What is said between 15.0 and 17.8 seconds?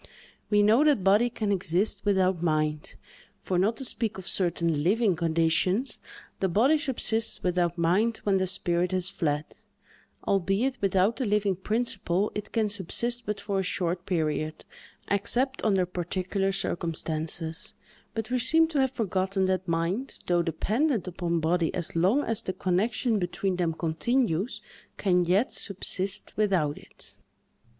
except under particular circumstances;